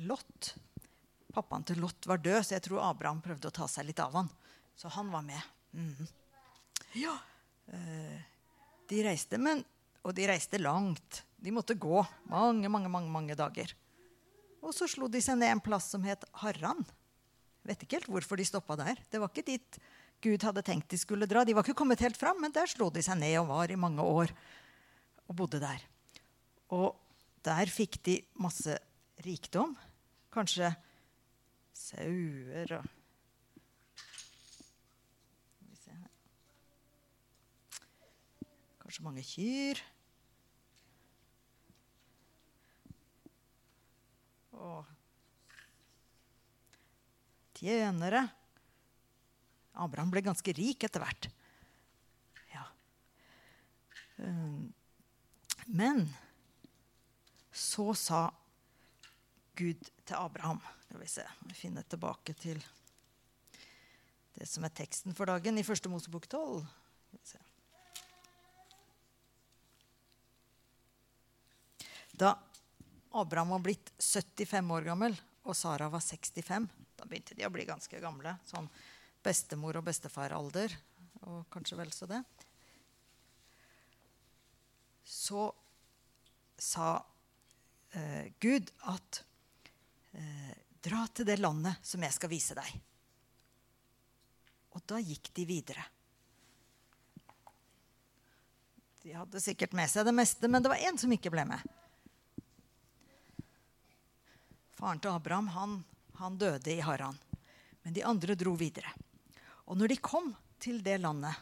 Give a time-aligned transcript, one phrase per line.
[0.00, 0.54] Lot.
[1.32, 4.14] Pappaen til Lot var død, så jeg tror Abraham prøvde å ta seg litt av
[4.16, 4.30] han.
[4.76, 5.40] Så han var med.
[5.76, 6.08] Mm.
[7.00, 7.14] Ja,
[7.72, 8.24] eh,
[8.88, 9.62] de reiste, men,
[10.04, 11.22] og de reiste langt.
[11.42, 13.72] De måtte gå mange, mange, mange, mange dager.
[14.62, 16.84] Og så slo de seg ned en plass som het Harran.
[17.66, 19.00] Vet ikke helt hvorfor de stoppa der.
[19.10, 19.82] Det var ikke dit
[20.22, 21.42] Gud hadde tenkt de skulle dra.
[21.42, 23.78] De var ikke kommet helt fram, men der slo de seg ned og var i
[23.78, 24.30] mange år
[25.26, 25.82] og bodde der.
[26.70, 26.94] Og
[27.42, 28.76] der fikk de masse
[29.24, 29.76] rikdom.
[30.32, 30.72] Kanskje
[31.76, 32.90] sauer og
[38.92, 39.78] Kanskje mange kyr.
[44.52, 44.90] Og
[47.56, 48.26] tjenere.
[49.80, 51.30] Abraham ble ganske rik etter hvert.
[52.52, 52.66] Ja.
[54.20, 54.68] Um,
[55.72, 56.04] men
[57.48, 58.26] så sa
[59.62, 62.58] Gud til Abraham Skal vi se, vi finner tilbake til
[64.32, 66.62] det som er teksten for dagen i første Mosebok 12.
[72.16, 72.32] Da
[73.12, 76.68] Abraham var blitt 75 år gammel og Sara var 65,
[76.98, 78.36] da begynte de å bli ganske gamle.
[78.46, 78.68] Sånn
[79.22, 80.74] bestemor- og bestefaralder,
[81.26, 82.22] og kanskje vel så det.
[85.02, 85.48] Så
[86.62, 86.94] sa
[87.98, 89.22] eh, Gud at
[90.12, 92.70] eh, Dra til det landet som jeg skal vise deg.
[94.74, 95.84] Og da gikk de videre.
[99.02, 101.62] De hadde sikkert med seg det meste, men det var én som ikke ble med.
[104.74, 105.78] Faren til Abraham han,
[106.18, 107.18] han døde i Haran.
[107.82, 108.90] Men de andre dro videre.
[109.70, 111.38] Og når de kom til det landet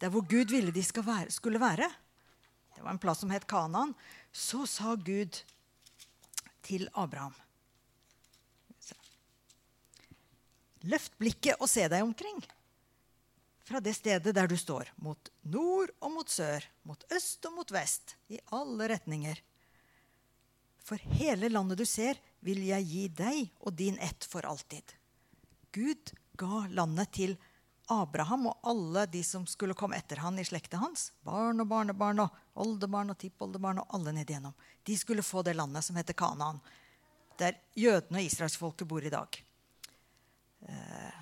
[0.00, 1.88] der hvor Gud ville de være, skulle være,
[2.72, 3.92] det var en plass som het Kanaan,
[4.32, 5.42] så sa Gud
[6.70, 7.34] til Abraham
[10.88, 12.38] Løft blikket og se deg omkring.
[13.68, 17.72] Fra det stedet der du står, mot nord og mot sør, mot øst og mot
[17.74, 19.42] vest, i alle retninger.
[20.80, 24.96] For hele landet du ser, vil jeg gi deg og din ett for alltid.
[25.76, 27.36] Gud ga landet til
[27.92, 31.10] Abraham og alle de som skulle komme etter han i slekta hans.
[31.26, 34.54] Barn og barnebarn og oldebarn og tippoldebarn og alle ned igjennom.
[34.84, 36.60] De skulle få det landet som heter Kanaan,
[37.40, 39.40] der jødene og israelsfolket bor i dag.
[40.68, 41.20] Eh.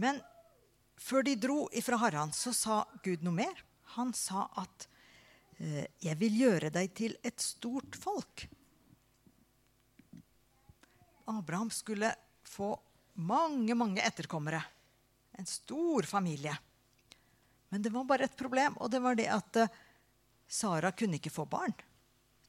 [0.00, 0.20] Men
[1.00, 3.64] før de dro ifra Haran, så sa Gud noe mer.
[3.96, 4.86] Han sa at
[5.58, 8.46] eh, 'Jeg vil gjøre deg til et stort folk'.
[11.30, 12.74] Abraham skulle få
[13.20, 14.62] mange, mange etterkommere.
[15.38, 16.56] En stor familie.
[17.70, 19.78] Men det var bare et problem, og det var det at uh,
[20.50, 21.74] Sara kunne ikke få barn.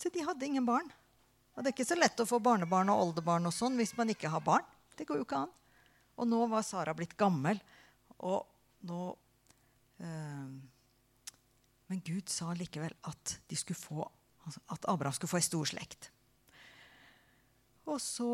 [0.01, 0.89] Så de hadde ingen barn.
[1.53, 4.09] Og det er ikke så lett å få barnebarn og oldebarn og sånn hvis man
[4.09, 4.65] ikke har barn.
[4.97, 5.51] Det går jo ikke an.
[6.17, 7.59] Og nå var Sara blitt gammel,
[8.21, 8.45] og
[8.89, 9.01] nå
[10.01, 10.49] øh,
[11.91, 13.35] Men Gud sa likevel at,
[13.75, 14.05] få,
[14.45, 16.09] altså at Abraham skulle få ei stor slekt.
[17.85, 18.29] Og så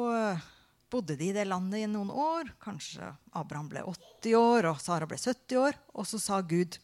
[0.91, 2.51] bodde de i det landet i noen år.
[2.63, 5.79] Kanskje Abraham ble 80 år, og Sara ble 70 år.
[5.93, 6.79] Og så sa Gud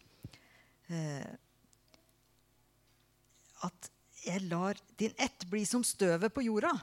[0.90, 1.30] eh,
[3.64, 3.90] at
[4.24, 6.80] 'jeg lar din ett bli som støvet på jorda'.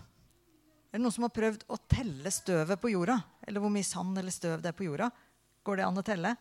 [0.91, 3.14] Er det noen som har prøvd å telle støvet på jorda?
[3.47, 5.06] Eller hvor mye sand eller støv det er på jorda?
[5.62, 6.32] Går det an å telle?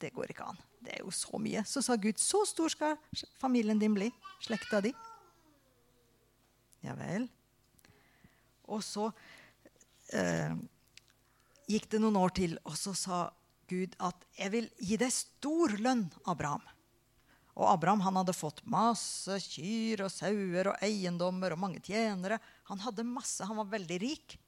[0.00, 0.60] Det går ikke an.
[0.80, 1.60] Det er jo så mye.
[1.68, 2.96] Så sa Gud, så stor skal
[3.36, 4.08] familien din bli.
[4.40, 4.94] Slekta di.
[6.80, 7.28] Ja vel.
[8.72, 9.10] Og så
[10.12, 10.54] eh,
[11.66, 13.26] gikk det noen år til, og så sa
[13.66, 16.62] Gud at 'jeg vil gi deg stor lønn, Abraham'.
[17.56, 22.38] Og Abraham han hadde fått masse kyr og sauer og eiendommer og mange tjenere.
[22.68, 24.38] Han hadde masse, han var veldig rik.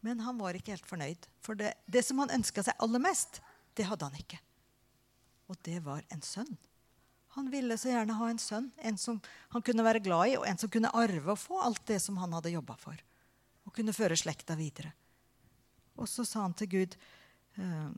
[0.00, 1.28] Men han var ikke helt fornøyd.
[1.44, 3.42] For det, det som han ønska seg aller mest,
[3.76, 4.40] det hadde han ikke.
[5.48, 6.56] Og det var en sønn.
[7.36, 9.20] Han ville så gjerne ha en sønn, en som
[9.52, 12.16] han kunne være glad i, og en som kunne arve og få alt det som
[12.16, 12.96] han hadde jobba for
[13.68, 14.94] og kunne føre slekta videre.
[16.00, 16.96] Og så sa han til Gud,
[17.58, 17.88] «Eh,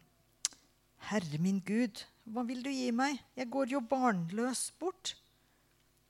[1.10, 3.20] Herre min Gud, hva vil du gi meg?
[3.38, 5.14] Jeg går jo barnløs bort.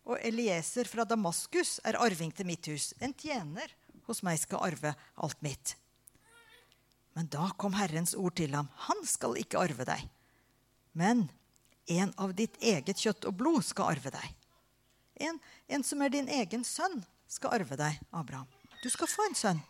[0.09, 2.91] Og Elieser fra Damaskus er arving til mitt hus.
[2.99, 3.71] En tjener
[4.09, 5.77] hos meg skal arve alt mitt.
[7.15, 8.71] Men da kom Herrens ord til ham.
[8.89, 10.03] Han skal ikke arve deg.
[10.99, 11.29] Men
[11.91, 14.37] en av ditt eget kjøtt og blod skal arve deg.
[15.21, 18.49] En, en som er din egen sønn, skal arve deg, Abraham.
[18.83, 19.61] Du skal få en sønn.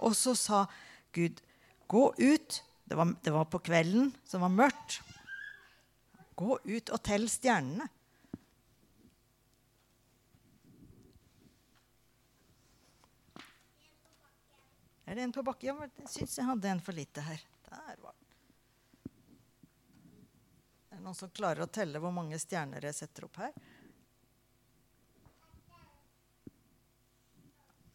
[0.00, 0.64] Og så sa
[1.12, 1.40] Gud,
[1.86, 2.62] gå ut.
[2.84, 5.00] Det var, det var på kvelden, som var mørkt.
[6.36, 7.88] Gå ut og tell stjernene.
[15.06, 15.68] Er det en på bakken?
[15.70, 17.42] Ja, jeg syns jeg hadde en for lite her.
[17.68, 19.12] Der var den.
[20.90, 23.54] Er det noen som klarer å telle hvor mange stjerner jeg setter opp her?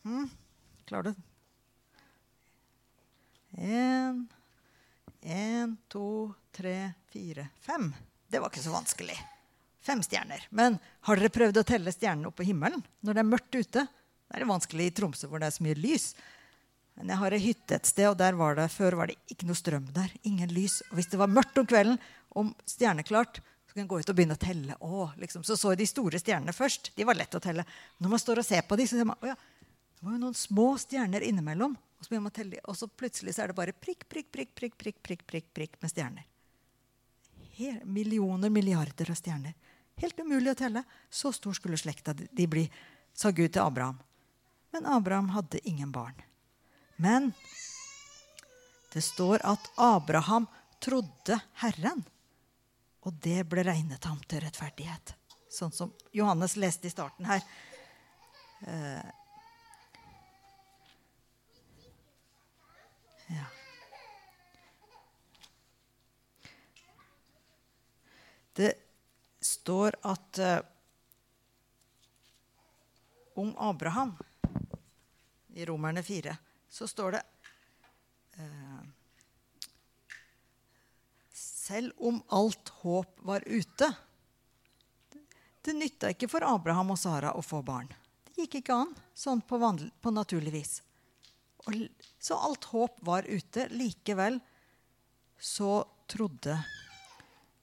[0.02, 0.30] Hmm.
[0.92, 1.14] Klarer du?
[3.64, 4.28] Én,
[5.22, 7.86] én, to, tre, fire, fem.
[8.28, 9.16] Det var ikke så vanskelig.
[9.88, 10.44] Fem stjerner.
[10.52, 10.76] Men
[11.08, 13.86] har dere prøvd å telle stjernene oppe på himmelen når det er mørkt ute?
[13.88, 16.10] Det er vanskelig i Tromsø hvor det er så mye lys.
[17.00, 19.48] Men jeg har ei hytte et sted, og der var det, før var det ikke
[19.48, 20.12] noe strøm der.
[20.28, 20.82] Ingen lys.
[20.90, 22.02] Og hvis det var mørkt om kvelden,
[22.36, 24.76] om stjerneklart, så kan en gå ut og begynne å telle.
[24.76, 25.48] Å, liksom.
[25.48, 26.92] Så så jeg de store stjernene først.
[27.00, 27.64] De var lett å telle.
[28.04, 29.40] Når man står og ser på dem, så ser man å ja,
[30.01, 31.75] det var jo noen små stjerner innimellom.
[32.01, 34.95] Og så, telle, og så plutselig så er det bare prikk, prikk, prikk, prikk, prikk,
[35.06, 36.25] prikk, prikk, prikk med stjerner.
[37.53, 39.53] Her, millioner, milliarder av stjerner.
[40.01, 40.81] Helt umulig å telle.
[41.13, 42.65] Så stor skulle slekta de bli,
[43.13, 44.01] sa Gud til Abraham.
[44.74, 46.18] Men Abraham hadde ingen barn.
[46.98, 47.30] Men
[48.94, 50.50] det står at Abraham
[50.81, 52.01] trodde Herren,
[53.06, 55.13] og det ble regnet ham til rettferdighet.
[55.53, 57.45] Sånn som Johannes leste i starten her.
[58.65, 59.21] Eh,
[63.31, 63.45] ja.
[68.54, 68.74] Det
[69.42, 70.60] står at uh,
[73.33, 74.18] om Abraham
[75.54, 76.38] i Romerne 4
[76.69, 77.22] så står det
[78.39, 78.81] uh,
[81.31, 83.94] Selv om alt håp var ute
[85.62, 87.88] Det nytta ikke for Abraham og Sara å få barn.
[88.25, 89.60] Det gikk ikke an sånn på,
[90.01, 90.81] på naturlig vis.
[91.68, 91.81] Og,
[92.19, 93.68] så alt håp var ute.
[93.74, 94.40] Likevel
[95.42, 96.58] så trodde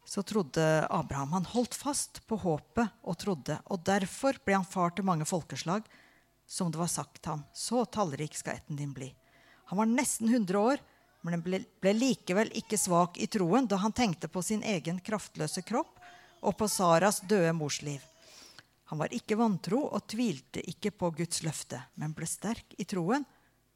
[0.09, 1.33] så trodde Abraham.
[1.33, 3.59] Han holdt fast på håpet og trodde.
[3.69, 5.85] Og derfor ble han far til mange folkeslag,
[6.49, 7.43] som det var sagt ham.
[7.53, 9.11] Så tallrik skal etten din bli.
[9.69, 10.81] Han var nesten 100 år,
[11.29, 15.61] men ble, ble likevel ikke svak i troen da han tenkte på sin egen kraftløse
[15.69, 16.01] kropp
[16.41, 18.01] og på Saras døde mors liv.
[18.89, 23.29] Han var ikke vantro og tvilte ikke på Guds løfte, men ble sterk i troen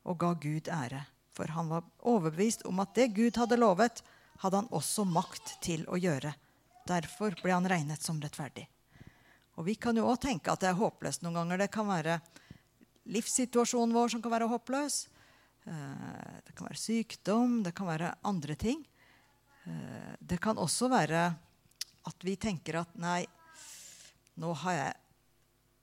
[0.05, 1.05] og ga Gud ære.
[1.33, 4.03] For han var overbevist om at det Gud hadde lovet,
[4.43, 6.35] hadde han også makt til å gjøre.
[6.89, 8.67] Derfor ble han regnet som rettferdig.
[9.57, 11.61] Og Vi kan jo òg tenke at det er håpløst noen ganger.
[11.61, 12.19] Det kan være
[13.13, 14.97] livssituasjonen vår som kan være håpløs.
[15.67, 18.83] Eh, det kan være sykdom, det kan være andre ting.
[19.65, 21.27] Eh, det kan også være
[22.09, 23.25] at vi tenker at nei,
[24.41, 24.93] nå har jeg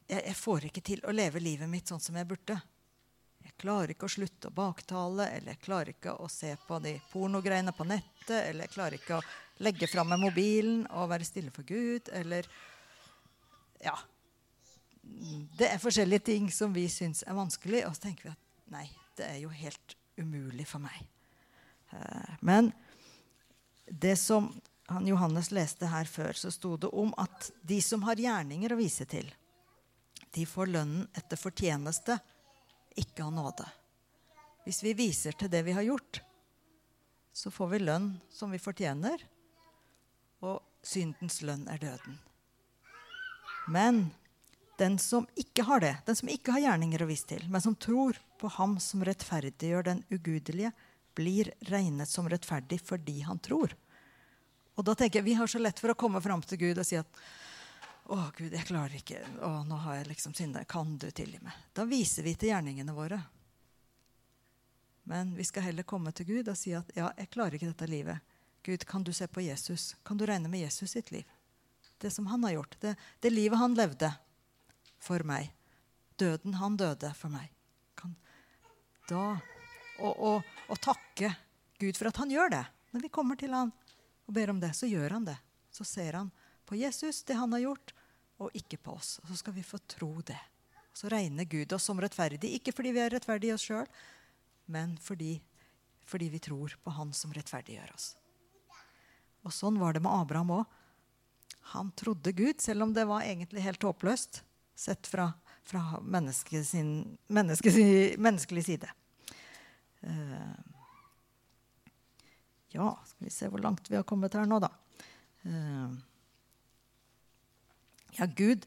[0.09, 2.55] Jeg får ikke til å leve livet mitt sånn som jeg burde.
[3.59, 7.87] Klarer ikke å slutte å baktale, eller klarer ikke å se på de pornogreiene på
[7.87, 9.25] nettet, eller klarer ikke å
[9.65, 12.47] legge fram med mobilen og være stille for Gud, eller
[13.79, 13.97] Ja.
[15.57, 18.83] Det er forskjellige ting som vi syns er vanskelig, og så tenker vi at nei,
[19.17, 21.07] det er jo helt umulig for meg.
[21.91, 22.71] Eh, men
[23.87, 24.51] det som
[24.89, 28.79] han Johannes leste her før, så sto det om at de som har gjerninger å
[28.79, 29.27] vise til,
[30.35, 32.19] de får lønnen etter fortjeneste
[32.99, 33.65] ikke av nåde.
[34.67, 36.21] Hvis vi viser til det vi har gjort,
[37.33, 39.21] så får vi lønn som vi fortjener,
[40.43, 42.19] og syndens lønn er døden.
[43.69, 44.09] Men
[44.79, 47.75] den som ikke har det, den som ikke har gjerninger å vise til, men som
[47.75, 50.71] tror på Ham som rettferdiggjør den ugudelige,
[51.17, 53.73] blir regnet som rettferdig fordi han tror.
[54.79, 56.87] Og da tenker jeg, Vi har så lett for å komme fram til Gud og
[56.87, 57.21] si at
[58.09, 59.19] å, Gud, jeg klarer ikke.
[59.45, 60.63] Å, nå har jeg liksom synda.
[60.65, 61.53] Kan du tilgi meg?
[61.77, 63.19] Da viser vi til gjerningene våre.
[65.09, 67.89] Men vi skal heller komme til Gud og si at ja, jeg klarer ikke dette
[67.89, 68.33] livet.
[68.65, 69.93] Gud, kan du se på Jesus?
[70.05, 71.29] Kan du regne med Jesus sitt liv?
[72.01, 72.75] Det som han har gjort.
[72.81, 74.11] Det, det livet han levde
[75.01, 75.53] for meg.
[76.17, 77.53] Døden han døde for meg.
[77.97, 78.17] Kan
[79.09, 79.37] da
[79.99, 81.33] og, og, og takke
[81.79, 82.65] Gud for at han gjør det.
[82.91, 83.71] Når vi kommer til han
[84.25, 85.37] og ber om det, så gjør han det.
[85.71, 86.33] Så ser han
[86.69, 87.93] på Jesus, det han har gjort,
[88.39, 89.17] og ikke på oss.
[89.27, 90.39] Så skal vi få tro det.
[90.95, 93.87] Så regner Gud oss som rettferdige, ikke fordi vi er rettferdige i oss sjøl,
[94.71, 95.37] men fordi,
[96.07, 98.11] fordi, vi tror på Han som rettferdiggjør oss.
[99.47, 100.77] Og sånn var det med Abraham òg.
[101.73, 104.41] Han trodde Gud, selv om det var egentlig helt håpløst
[104.79, 105.29] sett fra,
[105.63, 105.99] fra
[106.65, 108.91] sin, menneskelig side.
[110.03, 110.55] Uh,
[112.75, 114.71] ja, skal vi se hvor langt vi har kommet her nå, da.
[118.19, 118.65] Ja, Gud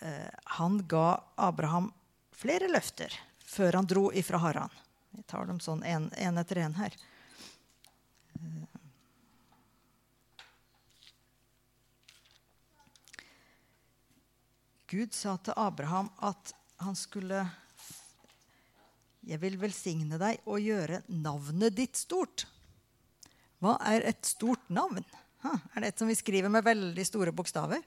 [0.00, 1.90] eh, han ga Abraham
[2.30, 4.70] flere løfter før han dro ifra Haran.
[5.10, 6.94] Vi tar dem sånn en etter en her.
[8.38, 8.78] Eh,
[14.86, 17.42] Gud sa til Abraham at han skulle
[19.26, 22.46] Jeg vil velsigne deg og gjøre navnet ditt stort.
[23.58, 25.02] Hva er et stort navn?
[25.42, 27.82] Ha, er det et som vi skriver med veldig store bokstaver?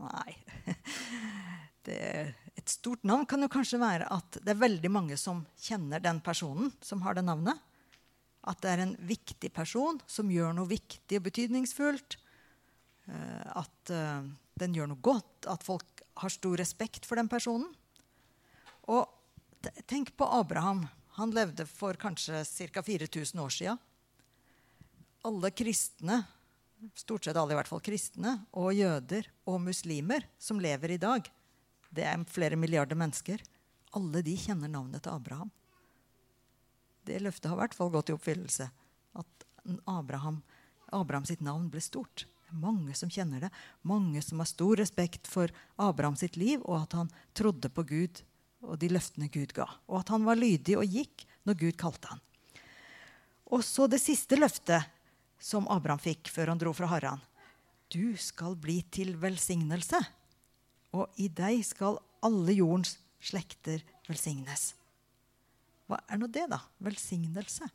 [0.00, 0.36] Nei.
[1.84, 2.00] Det,
[2.56, 6.22] et stort navn kan jo kanskje være at det er veldig mange som kjenner den
[6.24, 7.60] personen som har det navnet.
[8.48, 12.16] At det er en viktig person som gjør noe viktig og betydningsfullt.
[13.12, 14.24] Eh, at uh,
[14.60, 15.48] den gjør noe godt.
[15.50, 17.68] At folk har stor respekt for den personen.
[18.88, 19.04] Og
[19.88, 20.86] tenk på Abraham.
[21.18, 22.82] Han levde for kanskje ca.
[22.84, 23.76] 4000 år sia.
[25.24, 26.22] Alle kristne,
[26.94, 31.30] stort sett alle i hvert fall kristne, og jøder og muslimer som lever i dag,
[31.94, 33.42] det er flere milliarder mennesker.
[33.94, 35.52] Alle de kjenner navnet til Abraham.
[37.06, 38.66] Det løftet har i hvert fall gått i oppfyllelse.
[39.20, 39.46] At
[39.90, 40.40] Abraham,
[40.92, 42.26] Abraham sitt navn ble stort.
[42.26, 43.52] Det er mange som kjenner det.
[43.86, 48.24] Mange som har stor respekt for Abraham sitt liv, og at han trodde på Gud
[48.64, 49.68] og de løftene Gud ga.
[49.86, 52.22] Og at han var lydig og gikk når Gud kalte han.
[53.52, 54.88] Og så det siste løftet
[55.44, 57.22] som Abraham fikk før han dro fra Haran.
[57.92, 60.00] Du skal bli til velsignelse
[60.94, 64.72] og i deg skal alle jordens slekter velsignes.
[65.88, 66.60] Hva er nå det, da?
[66.84, 67.66] Velsignelse.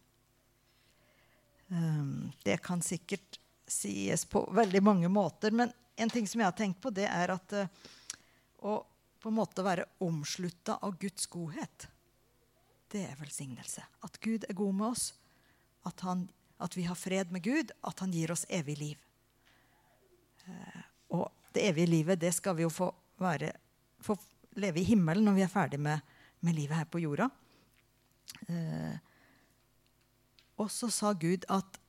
[1.70, 3.38] Um, det kan sikkert
[3.70, 7.36] sies på veldig mange måter, men en ting som jeg har tenkt på, det er
[7.36, 7.70] at uh,
[8.66, 8.80] å
[9.20, 11.90] på en måte være omslutta av Guds godhet,
[12.90, 13.84] det er velsignelse.
[14.08, 15.10] At Gud er god med oss,
[15.86, 16.24] at, han,
[16.60, 19.06] at vi har fred med Gud, at han gir oss evig liv.
[20.48, 20.82] Uh,
[21.20, 23.52] og det evige livet, det skal vi jo få være,
[24.04, 24.16] få
[24.60, 26.02] leve i himmelen når vi er ferdig med,
[26.46, 27.30] med livet her på jorda.
[28.48, 28.96] Eh,
[30.60, 31.80] og så sa Gud at,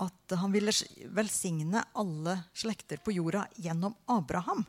[0.00, 0.72] at han ville
[1.12, 4.64] velsigne alle slekter på jorda gjennom Abraham.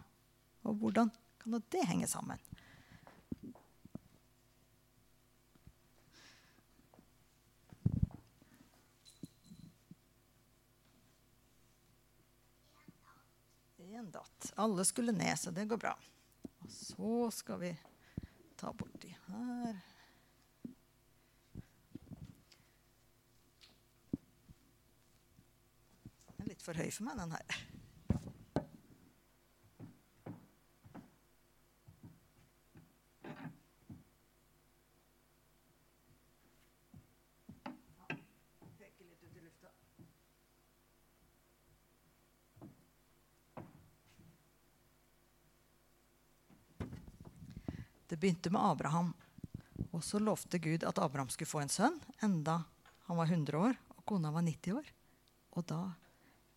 [0.68, 1.12] Og hvordan
[1.42, 2.42] kan det henge sammen?
[14.02, 14.52] En datt.
[14.56, 15.92] Alle skulle ned, så det går bra.
[16.66, 17.70] Og så skal vi
[18.58, 19.78] ta borti her.
[26.26, 27.62] Den er litt for høy for meg, den her.
[48.22, 49.14] Begynte med Abraham.
[49.92, 52.62] Og så lovte Gud at Abraham skulle få en sønn, enda
[53.08, 54.88] han var 100 år og kona var 90 år.
[55.58, 55.82] Og da,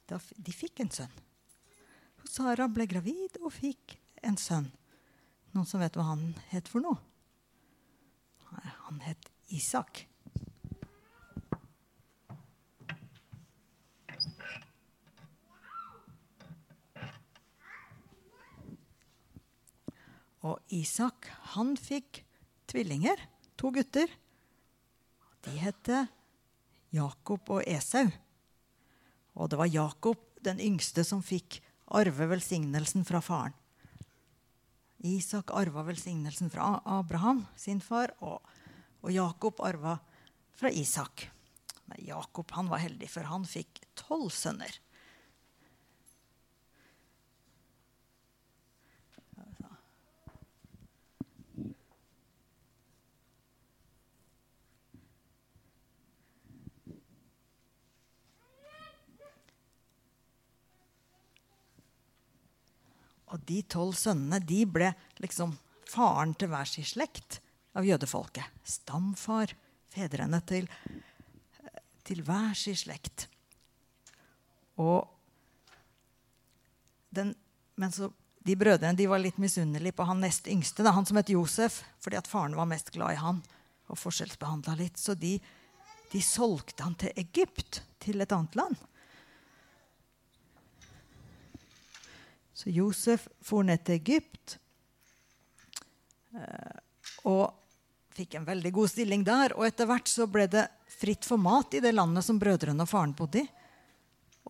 [0.09, 1.21] da De fikk en sønn.
[2.25, 4.71] Sara ble gravid og fikk en sønn.
[5.53, 6.99] Noen som vet hva han het for noe?
[8.87, 10.07] Han het Isak.
[20.45, 22.23] Og Isak han fikk
[22.71, 23.21] tvillinger,
[23.57, 24.11] to gutter.
[25.45, 25.91] De het
[26.95, 28.07] Jakob og Esau.
[29.35, 31.61] Og det var Jakob, den yngste, som fikk
[31.95, 33.55] arve velsignelsen fra faren.
[35.05, 38.41] Isak arva velsignelsen fra Abraham, sin far, og,
[39.05, 39.99] og Jakob arva
[40.57, 41.27] fra Isak.
[41.91, 44.79] Men Jakob var heldig, for han fikk tolv sønner.
[63.35, 65.57] Og de tolv sønnene de ble liksom
[65.91, 67.41] faren til hver sin slekt
[67.75, 68.47] av jødefolket.
[68.63, 69.53] Stamfar,
[69.91, 70.69] fedrene til,
[72.07, 73.27] til hver sin slekt.
[74.79, 75.11] Og
[77.15, 77.35] den,
[77.79, 78.11] men så,
[78.45, 81.83] de brødrene de var litt misunnelige på han nest yngste, da, han som het Josef,
[82.03, 83.43] fordi at faren var mest glad i han
[83.91, 84.99] og forskjellsbehandla litt.
[85.01, 85.37] Så de,
[86.13, 88.79] de solgte han til Egypt, til et annet land.
[92.55, 94.57] Så Josef for ned til Egypt
[96.39, 96.79] eh,
[97.27, 97.51] og
[98.15, 99.57] fikk en veldig god stilling der.
[99.59, 102.91] Og etter hvert så ble det fritt for mat i det landet som brødrene og
[102.91, 103.49] faren bodde i.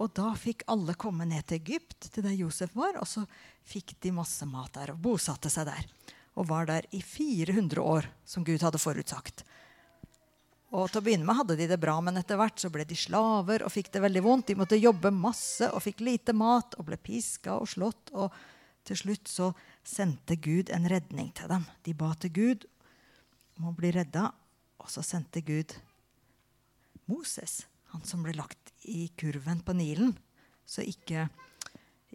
[0.02, 3.22] Og da fikk alle komme ned til Egypt, til der Josef var, og så
[3.64, 5.86] fikk de masse mat der og bosatte seg der.
[6.34, 9.44] Og var der i 400 år, som Gud hadde forutsagt.
[10.74, 12.96] Og til å begynne med hadde de det bra, men etter hvert så ble de
[12.98, 14.48] slaver og fikk det veldig vondt.
[14.50, 18.10] De måtte jobbe masse og fikk lite mat og ble piska og slått.
[18.10, 18.34] Og
[18.84, 19.52] til slutt så
[19.86, 21.68] sendte Gud en redning til dem.
[21.86, 22.66] De ba til Gud
[23.60, 24.32] om å bli redda,
[24.82, 25.76] og så sendte Gud
[27.06, 27.62] Moses,
[27.92, 30.16] han som ble lagt i kurven på Nilen,
[30.66, 31.28] så ikke,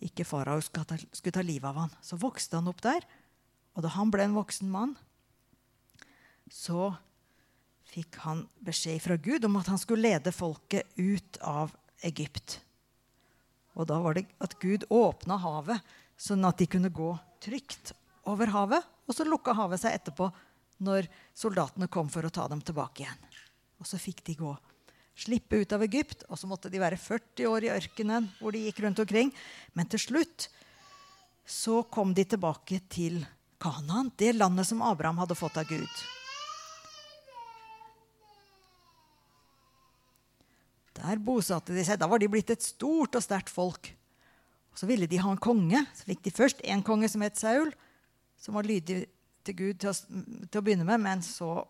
[0.04, 0.98] ikke farao skulle,
[1.32, 1.94] ta livet av han.
[2.04, 3.06] Så vokste han opp der,
[3.78, 4.98] og da han ble en voksen mann,
[6.52, 6.92] så
[7.90, 11.74] fikk han beskjed fra Gud om at han skulle lede folket ut av
[12.06, 12.60] Egypt.
[13.80, 15.82] Og da var det at Gud åpna havet,
[16.20, 17.94] sånn at de kunne gå trygt
[18.30, 18.86] over havet.
[19.08, 20.30] Og så lukka havet seg etterpå
[20.86, 23.24] når soldatene kom for å ta dem tilbake igjen.
[23.80, 24.52] Og så fikk de gå.
[25.20, 28.64] Slippe ut av Egypt, og så måtte de være 40 år i ørkenen hvor de
[28.68, 29.34] gikk rundt omkring.
[29.76, 30.48] Men til slutt
[31.50, 33.24] så kom de tilbake til
[33.60, 36.19] Kanaan, det landet som Abraham hadde fått av Gud.
[41.00, 42.00] Der bosatte de seg.
[42.02, 43.92] Da var de blitt et stort og sterkt folk.
[44.74, 45.82] Og så ville de ha en konge.
[45.96, 47.72] Så fikk de først en konge som het Saul,
[48.40, 49.06] som var lydig
[49.48, 51.64] til Gud til å, til å begynne med, men så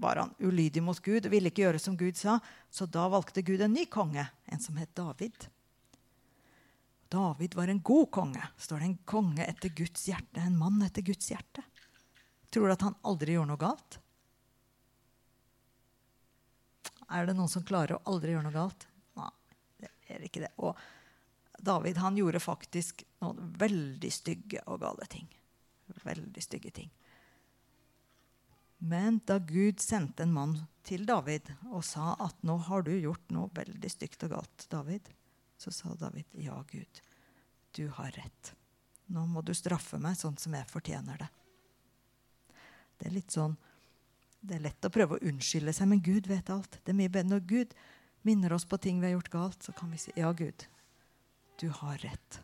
[0.00, 2.38] var han ulydig mot Gud og ville ikke gjøre som Gud sa.
[2.70, 5.48] Så da valgte Gud en ny konge, en som het David.
[7.14, 8.48] David var en god konge.
[8.58, 11.62] Står det en konge etter Guds hjerte, en mann etter Guds hjerte?
[12.50, 14.00] Tror du at han aldri gjorde noe galt?
[17.10, 18.86] Er det noen som klarer å aldri gjøre noe galt?
[19.18, 19.30] Nei,
[19.80, 20.52] det er ikke det.
[20.58, 20.78] Og
[21.64, 25.28] David han gjorde faktisk noen veldig stygge og gale ting.
[26.04, 26.90] Veldig stygge ting.
[28.84, 33.30] Men da Gud sendte en mann til David og sa at 'nå har du gjort
[33.32, 35.08] noe veldig stygt og galt', David,
[35.56, 37.00] så sa David 'ja, Gud,
[37.72, 38.52] du har rett'.
[39.06, 41.28] Nå må du straffe meg sånn som jeg fortjener det.
[42.98, 43.56] Det er litt sånn
[44.44, 46.78] det er lett å prøve å unnskylde seg, men Gud vet alt.
[46.84, 47.74] Det er mye bedre Når Gud
[48.28, 50.66] minner oss på ting vi har gjort galt, så kan vi si ja, Gud,
[51.60, 52.40] du har rett.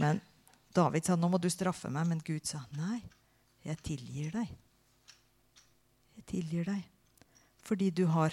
[0.00, 0.20] Men
[0.76, 3.02] David sa nå må du straffe meg, men Gud sa nei,
[3.66, 4.54] jeg tilgir deg.
[6.18, 6.86] Jeg tilgir deg
[7.68, 8.32] fordi du har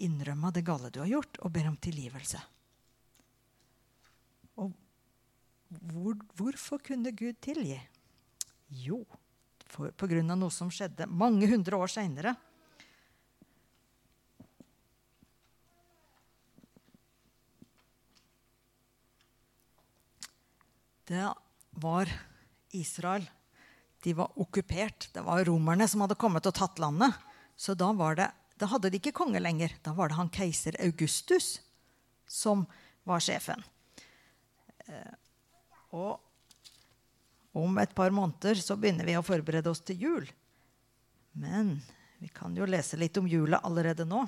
[0.00, 2.38] innrømma det gale du har gjort, og ber om tilgivelse.
[4.64, 4.72] Og
[5.92, 7.76] hvor, hvorfor kunne Gud tilgi?
[8.86, 9.02] Jo,
[9.70, 10.22] pga.
[10.22, 12.34] noe som skjedde mange hundre år seinere.
[21.06, 21.28] Det
[21.70, 22.10] var
[22.74, 23.30] Israel.
[24.02, 25.08] De var okkupert.
[25.12, 27.14] Det var romerne som hadde kommet og tatt landet.
[27.56, 29.76] Så da, det, da hadde de ikke konge lenger.
[29.82, 31.60] Da var det han keiser Augustus
[32.26, 32.66] som
[33.06, 33.62] var sjefen.
[34.86, 35.14] Eh,
[35.94, 36.18] og
[37.56, 40.26] om et par måneder så begynner vi å forberede oss til jul.
[41.40, 41.76] Men
[42.20, 44.22] vi kan jo lese litt om jula allerede nå.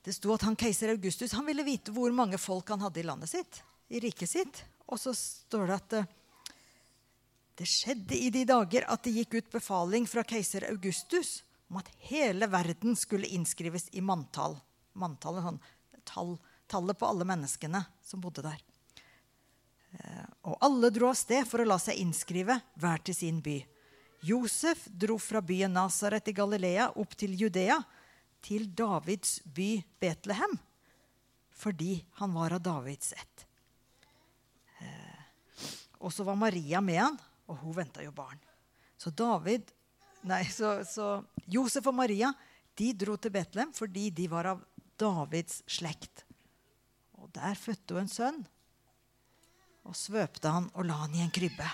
[0.00, 3.06] Det sto at han keiser Augustus han ville vite hvor mange folk han hadde i
[3.06, 3.62] landet sitt.
[3.90, 4.62] i riket sitt.
[4.86, 6.08] Og så står det at eh,
[7.58, 11.40] det skjedde i de dager at det gikk ut befaling fra keiser Augustus
[11.70, 14.56] om at hele verden skulle innskrives i manntall.
[14.94, 15.60] Manntallet, sånn,
[16.06, 16.36] tall,
[16.70, 18.62] tallet på alle menneskene som bodde der.
[19.90, 23.58] Eh, og alle dro av sted for å la seg innskrive, hver til sin by.
[24.26, 27.80] Josef dro fra byen Nasaret i Galilea opp til Judea,
[28.44, 30.54] til Davids by Betlehem,
[31.50, 33.46] fordi han var av Davids ett.
[34.80, 35.24] Eh,
[36.00, 37.18] og så var Maria med han,
[37.50, 38.38] og hun venta jo barn.
[39.00, 39.72] Så David,
[40.28, 42.30] nei, så, så Josef og Maria
[42.78, 44.62] de dro til Betlehem fordi de var av
[45.00, 46.24] Davids slekt.
[47.20, 48.40] Og der fødte hun en sønn
[49.90, 51.66] og svøpte han og la han i en krybbe.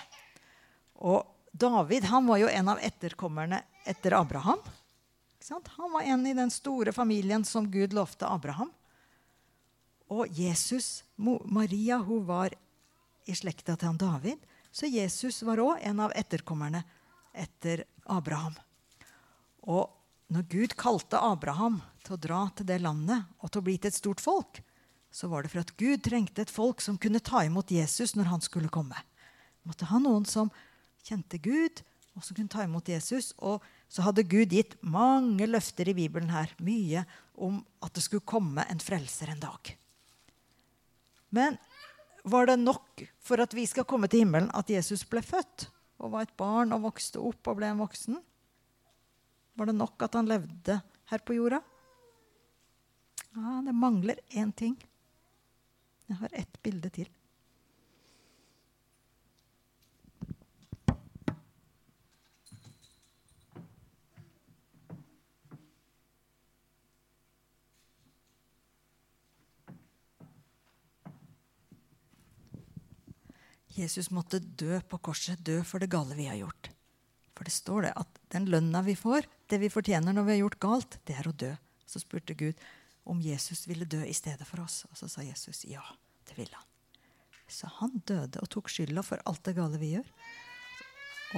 [1.05, 1.21] Og
[1.53, 4.59] David han var jo en av etterkommerne etter Abraham.
[5.47, 8.71] Han var en i den store familien som Gud lovte Abraham.
[10.11, 12.53] Og Jesus, Maria hun var
[13.27, 14.41] i slekta til han David.
[14.71, 16.83] Så Jesus var òg en av etterkommerne
[17.33, 18.55] etter Abraham.
[19.67, 19.87] Og
[20.33, 23.91] når Gud kalte Abraham til å dra til det landet og til å bli til
[23.91, 24.61] et stort folk,
[25.17, 28.29] så var det for at Gud trengte et folk som kunne ta imot Jesus når
[28.29, 28.97] han skulle komme.
[29.65, 30.51] Måtte ha noen som
[31.07, 31.81] kjente Gud,
[32.13, 33.31] og som kunne ta imot Jesus.
[33.41, 37.01] Og så hadde Gud gitt mange løfter i Bibelen her, mye
[37.33, 39.71] om at det skulle komme en frelser en dag.
[41.33, 41.57] Men
[42.27, 46.13] var det nok for at vi skal komme til himmelen, at Jesus ble født og
[46.13, 48.19] var et barn og vokste opp og ble en voksen?
[49.57, 50.77] Var det nok at han levde
[51.09, 51.63] her på jorda?
[53.33, 54.77] Ja, det mangler én ting.
[56.07, 57.09] Jeg har ett bilde til.
[73.77, 76.71] Jesus måtte dø på korset, dø for det gale vi har gjort.
[77.37, 80.41] For det står det at den lønna vi får, det vi fortjener når vi har
[80.41, 81.51] gjort galt, det er å dø.
[81.85, 82.57] Så spurte Gud
[83.07, 84.83] om Jesus ville dø i stedet for oss.
[84.91, 85.83] Og så sa Jesus ja,
[86.27, 86.67] det ville han.
[87.47, 90.07] Så han døde og tok skylda for alt det gale vi gjør.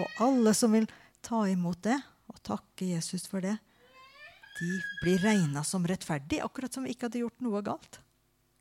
[0.02, 0.90] Og alle som vil
[1.26, 1.98] ta imot det
[2.30, 3.56] og takke Jesus for det,
[4.60, 8.02] de blir regna som rettferdige, akkurat som vi ikke hadde gjort noe galt.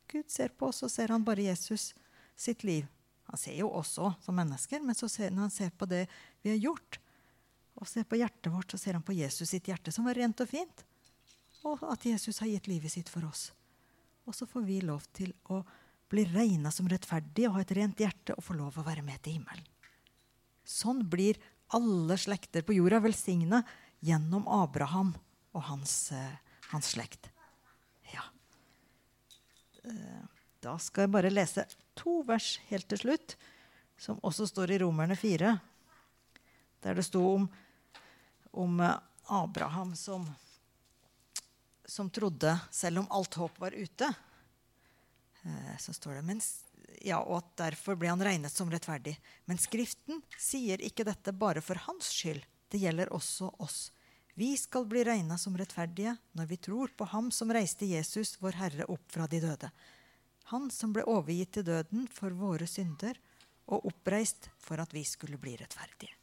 [0.08, 1.90] Gud ser på oss, og ser han bare Jesus
[2.38, 2.86] sitt liv.
[3.28, 6.06] Han ser jo oss òg som mennesker, men ser, når han ser på det
[6.44, 7.00] vi har gjort,
[7.78, 10.40] og ser på hjertet vårt, så ser han på Jesus sitt hjerte, som var rent
[10.40, 10.84] og fint.
[11.66, 13.48] Og at Jesus har gitt livet sitt for oss.
[14.28, 15.62] Og så får vi lov til å
[16.08, 19.20] bli regna som rettferdige og ha et rent hjerte og få lov å være med
[19.24, 19.66] til himmelen.
[20.68, 21.40] Sånn blir
[21.74, 23.62] alle slekter på jorda velsigna
[24.04, 25.14] gjennom Abraham
[25.56, 26.38] og hans, eh,
[26.70, 27.30] hans slekt.
[28.12, 28.24] Ja.
[29.84, 30.24] Eh,
[30.60, 31.66] da skal jeg bare lese
[31.98, 33.36] to vers helt til slutt,
[33.98, 35.60] som også står i Romerne 4,
[36.82, 37.48] der det sto om,
[38.52, 38.80] om
[39.28, 40.26] Abraham som,
[41.88, 44.12] som trodde selv om alt håp var ute.
[45.80, 46.48] Så står det mens,
[47.00, 49.16] ja, og at derfor ble han regnet som rettferdig.
[49.48, 52.44] Men Skriften sier ikke dette bare for hans skyld.
[52.68, 53.78] Det gjelder også oss.
[54.38, 58.60] Vi skal bli regna som rettferdige når vi tror på Ham som reiste Jesus, vår
[58.60, 59.70] Herre, opp fra de døde.
[60.52, 63.18] Han som ble overgitt til døden for våre synder
[63.66, 66.17] og oppreist for at vi skulle bli rettferdige.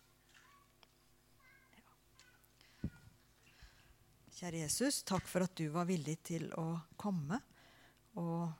[4.35, 6.67] Kjære Jesus, takk for at du var villig til å
[6.99, 7.39] komme
[8.19, 8.51] og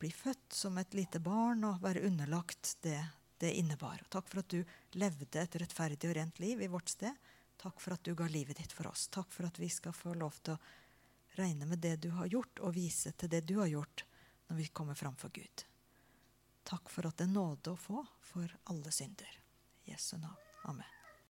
[0.00, 3.00] bli født som et lite barn og være underlagt det
[3.38, 4.00] det innebar.
[4.10, 4.64] Takk for at du
[4.98, 7.14] levde et rettferdig og rent liv i vårt sted
[7.58, 9.08] Takk for at du ga livet ditt for oss.
[9.08, 12.62] Takk for at vi skal få lov til å regne med det du har gjort,
[12.62, 14.04] og vise til det du har gjort
[14.48, 15.64] når vi kommer framfor Gud.
[16.68, 19.40] Takk for at det er nåde å få for alle synder.
[19.84, 20.46] I Jesu navn.
[20.70, 20.97] Amen.